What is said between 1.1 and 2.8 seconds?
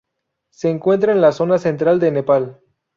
en la zona central de Nepal.